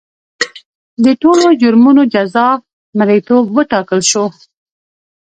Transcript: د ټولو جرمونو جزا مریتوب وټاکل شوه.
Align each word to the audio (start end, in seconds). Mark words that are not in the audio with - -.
د 1.03 1.05
ټولو 1.21 1.47
جرمونو 1.61 2.01
جزا 2.13 2.47
مریتوب 2.97 3.43
وټاکل 3.55 3.99
شوه. 4.11 4.27